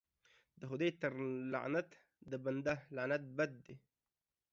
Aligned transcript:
د 0.59 0.61
خداى 0.69 0.89
تر 1.01 1.13
لعنت 1.53 1.89
د 2.31 2.33
بنده 2.45 2.75
لعنت 2.95 3.23
بد 3.37 3.51
دى. 3.65 3.75